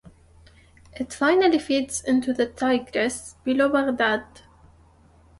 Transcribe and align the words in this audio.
It 0.93 1.13
finally 1.13 1.59
feeds 1.59 2.03
into 2.03 2.33
the 2.33 2.47
Tigris 2.47 3.35
below 3.43 3.69
Baghdad. 3.69 4.23